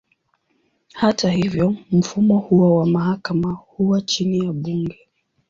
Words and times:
Hata 0.93 1.31
hivyo, 1.31 1.75
mfumo 1.91 2.37
huo 2.39 2.75
wa 2.75 2.85
mahakama 2.85 3.51
huwa 3.51 4.01
chini 4.01 4.39
ya 4.45 4.53
bunge. 4.53 4.99